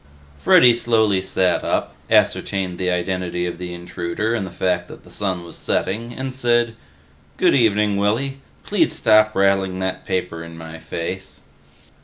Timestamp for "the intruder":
3.59-4.33